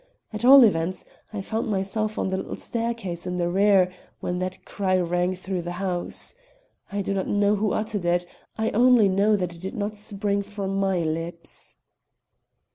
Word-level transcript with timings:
At 0.33 0.43
all 0.43 0.63
events, 0.63 1.05
I 1.31 1.41
found 1.43 1.67
myself 1.67 2.17
on 2.17 2.31
the 2.31 2.37
little 2.37 2.55
staircase 2.55 3.27
in 3.27 3.37
the 3.37 3.47
rear 3.51 3.91
when 4.19 4.39
that 4.39 4.65
cry 4.65 4.97
rang 4.99 5.35
through 5.35 5.61
the 5.61 5.73
house. 5.77 6.33
I 6.91 7.03
do 7.03 7.13
not 7.13 7.27
know 7.27 7.55
who 7.57 7.73
uttered 7.73 8.05
it; 8.05 8.25
I 8.57 8.71
only 8.71 9.07
know 9.07 9.35
that 9.35 9.53
it 9.53 9.59
did 9.61 9.75
not 9.75 9.95
spring 9.95 10.41
from 10.41 10.75
my 10.79 11.01
lips." 11.03 11.75